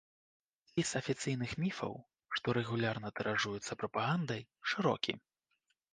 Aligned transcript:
Спіс 0.69 0.93
афіцыйных 0.99 1.51
міфаў, 1.65 1.93
што 2.37 2.47
рэгулярна 2.59 3.13
тыражуюцца 3.19 3.79
прапагандай, 3.83 4.41
шырокі. 4.73 5.13